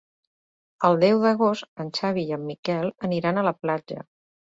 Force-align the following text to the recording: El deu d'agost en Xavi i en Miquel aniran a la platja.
El 0.89 0.97
deu 1.03 1.21
d'agost 1.27 1.85
en 1.85 1.93
Xavi 2.01 2.25
i 2.25 2.35
en 2.41 2.45
Miquel 2.51 2.93
aniran 3.11 3.39
a 3.45 3.49
la 3.53 3.59
platja. 3.65 4.05